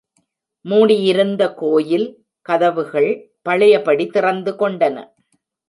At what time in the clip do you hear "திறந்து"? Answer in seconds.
4.07-4.51